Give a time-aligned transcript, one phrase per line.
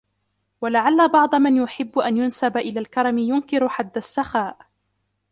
[0.61, 4.57] وَلَعَلَّ بَعْضَ مَنْ يُحِبُّ أَنْ يُنْسَبَ إلَى الْكَرَمِ يُنْكِرُ حَدَّ السَّخَاءِ